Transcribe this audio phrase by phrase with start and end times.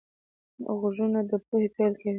[0.79, 2.09] غوږونه د پوهې پیل کوي